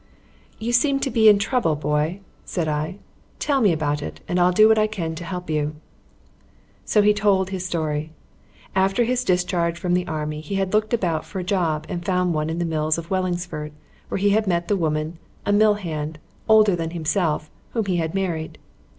[0.57, 2.97] "You seem to be in trouble, boy," said I.
[3.37, 5.75] "Tell me all about it and I'll do what I can to help you."
[6.85, 8.09] So he told his story.
[8.75, 12.33] After his discharge from the Army he had looked about for a job and found
[12.33, 13.73] one at the mills in Wellingsford,
[14.09, 16.17] where he had met the woman, a mill hand,
[16.49, 18.57] older than himself, whom he had married.